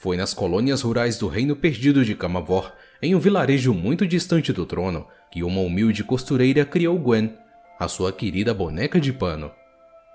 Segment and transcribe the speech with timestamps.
[0.00, 2.72] Foi nas colônias rurais do Reino Perdido de Camavor,
[3.02, 7.34] em um vilarejo muito distante do trono, que uma humilde costureira criou Gwen,
[7.78, 9.50] a sua querida boneca de pano.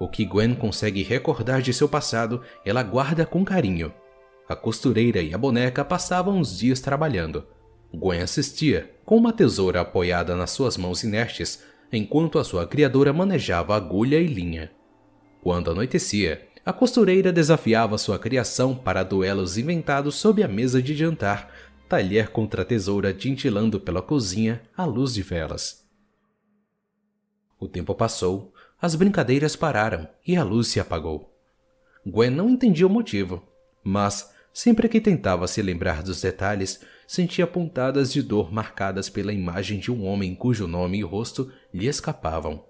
[0.00, 3.92] O que Gwen consegue recordar de seu passado, ela guarda com carinho.
[4.48, 7.46] A costureira e a boneca passavam os dias trabalhando.
[7.92, 11.62] Gwen assistia, com uma tesoura apoiada nas suas mãos inertes,
[11.92, 14.70] enquanto a sua criadora manejava agulha e linha.
[15.42, 21.48] Quando anoitecia, a costureira desafiava sua criação para duelos inventados sob a mesa de jantar,
[21.88, 25.86] talher contra tesoura tintilando pela cozinha à luz de velas.
[27.56, 28.52] O tempo passou,
[28.82, 31.32] as brincadeiras pararam e a luz se apagou.
[32.04, 33.44] Gwen não entendia o motivo,
[33.84, 39.78] mas, sempre que tentava se lembrar dos detalhes, sentia pontadas de dor marcadas pela imagem
[39.78, 42.64] de um homem cujo nome e rosto lhe escapavam.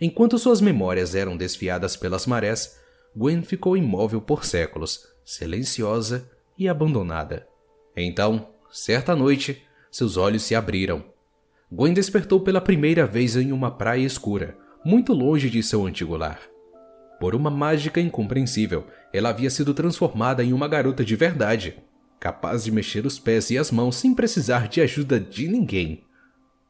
[0.00, 2.78] Enquanto suas memórias eram desfiadas pelas marés,
[3.14, 7.46] Gwen ficou imóvel por séculos, silenciosa e abandonada.
[7.96, 11.12] Então, certa noite, seus olhos se abriram
[11.74, 16.38] Gwen despertou pela primeira vez em uma praia escura, muito longe de seu antigo lar.
[17.18, 21.82] Por uma mágica incompreensível, ela havia sido transformada em uma garota de verdade,
[22.20, 26.04] capaz de mexer os pés e as mãos sem precisar de ajuda de ninguém.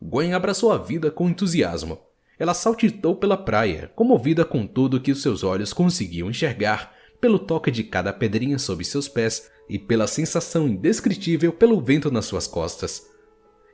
[0.00, 1.98] Gwen abraçou a vida com entusiasmo.
[2.38, 7.70] Ela saltitou pela praia, comovida com tudo que os seus olhos conseguiam enxergar, pelo toque
[7.70, 13.10] de cada pedrinha sob seus pés e pela sensação indescritível pelo vento nas suas costas.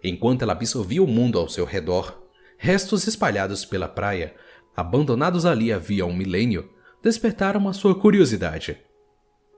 [0.02, 2.22] Enquanto ela absorvia o mundo ao seu redor,
[2.56, 4.34] restos espalhados pela praia,
[4.76, 6.70] abandonados ali havia um milênio,
[7.02, 8.78] despertaram a sua curiosidade.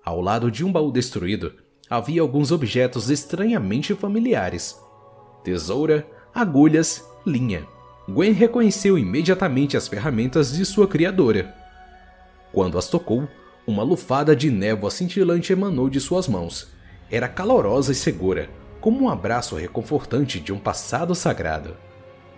[0.02, 1.54] Ao lado de um baú destruído,
[1.88, 4.78] havia alguns objetos estranhamente familiares:
[5.42, 7.73] tesoura, agulhas, linha.
[8.08, 11.54] Gwen reconheceu imediatamente as ferramentas de sua criadora.
[12.52, 13.26] Quando as tocou,
[13.66, 16.68] uma lufada de névoa cintilante emanou de suas mãos.
[17.10, 18.50] Era calorosa e segura,
[18.80, 21.76] como um abraço reconfortante de um passado sagrado.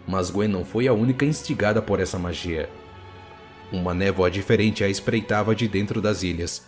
[0.07, 2.71] Mas Gwen não foi a única instigada por essa magia.
[3.73, 6.65] Uma névoa diferente a espreitava de dentro das ilhas.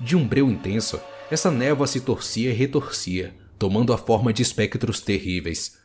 [0.00, 1.00] De um breu intenso,
[1.30, 5.78] essa névoa se torcia e retorcia, tomando a forma de espectros terríveis.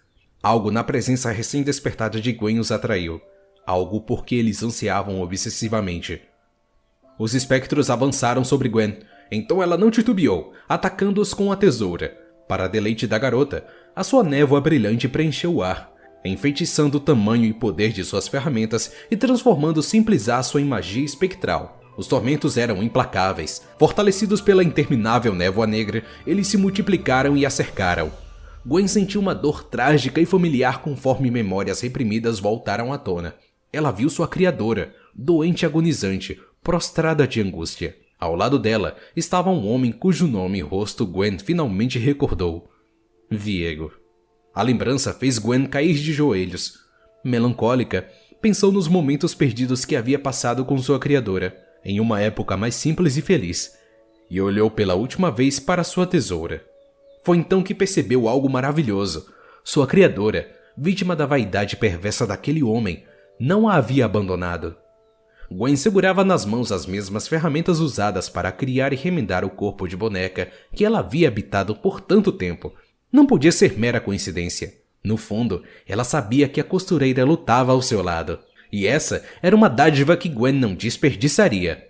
[0.46, 3.20] Algo na presença recém-despertada de Gwen os atraiu,
[3.66, 6.22] algo por que eles ansiavam obsessivamente.
[7.18, 9.00] Os espectros avançaram sobre Gwen,
[9.32, 12.16] então ela não titubeou, atacando-os com a tesoura.
[12.48, 15.92] Para deleite da garota, a sua névoa brilhante preencheu o ar,
[16.24, 21.82] enfeitiçando o tamanho e poder de suas ferramentas e transformando simples aço em magia espectral.
[21.98, 23.64] Os tormentos eram implacáveis.
[23.80, 28.25] Fortalecidos pela interminável névoa negra, eles se multiplicaram e a cercaram.
[28.66, 33.36] Gwen sentiu uma dor trágica e familiar conforme memórias reprimidas voltaram à tona.
[33.72, 37.96] Ela viu sua criadora, doente agonizante, prostrada de angústia.
[38.20, 42.68] Ao lado dela estava um homem cujo nome e rosto Gwen finalmente recordou:
[43.30, 43.92] Viego.
[44.52, 46.80] A lembrança fez Gwen cair de joelhos.
[47.24, 48.10] Melancólica,
[48.42, 53.16] pensou nos momentos perdidos que havia passado com sua criadora, em uma época mais simples
[53.16, 53.78] e feliz,
[54.28, 56.66] e olhou pela última vez para sua tesoura.
[57.26, 59.26] Foi então que percebeu algo maravilhoso.
[59.64, 60.48] Sua criadora,
[60.78, 63.04] vítima da vaidade perversa daquele homem,
[63.40, 64.76] não a havia abandonado.
[65.52, 69.98] Gwen segurava nas mãos as mesmas ferramentas usadas para criar e remendar o corpo de
[69.98, 72.72] boneca que ela havia habitado por tanto tempo.
[73.12, 74.76] Não podia ser mera coincidência.
[75.04, 78.38] No fundo, ela sabia que a costureira lutava ao seu lado.
[78.72, 81.88] E essa era uma dádiva que Gwen não desperdiçaria.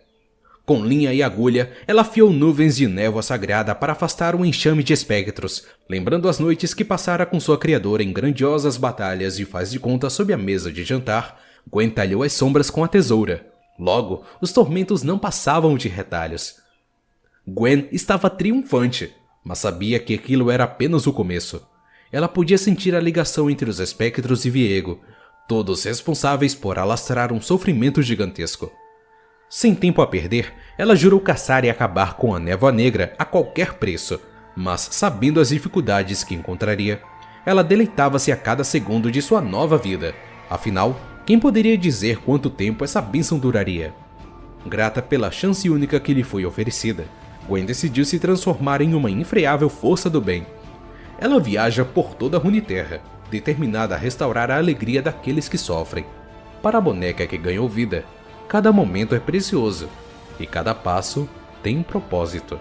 [0.65, 4.93] Com linha e agulha, ela afiou nuvens de névoa sagrada para afastar um enxame de
[4.93, 9.79] espectros, lembrando as noites que passara com sua criadora em grandiosas batalhas e faz de
[9.79, 11.39] conta sob a mesa de jantar,
[11.69, 13.45] Gwen talhou as sombras com a tesoura.
[13.77, 16.55] Logo, os tormentos não passavam de retalhos.
[17.47, 21.61] Gwen estava triunfante, mas sabia que aquilo era apenas o começo.
[22.11, 24.99] Ela podia sentir a ligação entre os espectros e Viego,
[25.47, 28.71] todos responsáveis por alastrar um sofrimento gigantesco.
[29.49, 33.73] Sem tempo a perder, ela jurou caçar e acabar com a névoa negra a qualquer
[33.75, 34.19] preço,
[34.55, 37.01] mas sabendo as dificuldades que encontraria,
[37.45, 40.15] ela deleitava-se a cada segundo de sua nova vida.
[40.49, 43.93] Afinal, quem poderia dizer quanto tempo essa bênção duraria?
[44.65, 47.05] Grata pela chance única que lhe foi oferecida,
[47.47, 50.45] Gwen decidiu se transformar em uma infreável força do bem.
[51.19, 56.05] Ela viaja por toda a Runeterra, determinada a restaurar a alegria daqueles que sofrem.
[56.61, 58.03] Para a boneca que ganhou vida,
[58.47, 59.89] cada momento é precioso
[60.39, 61.27] e cada passo
[61.63, 62.59] tem um propósito.